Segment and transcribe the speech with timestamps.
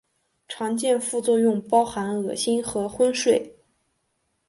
[0.47, 3.55] 常见副作用包含恶心和昏睡。